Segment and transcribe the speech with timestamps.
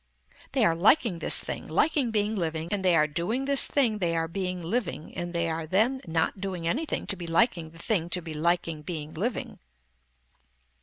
[0.53, 4.15] They are liking this thing, liking being living and they are doing this thing they
[4.15, 8.09] are being living and they are then not doing anything to be liking the thing
[8.09, 9.59] to be liking being living.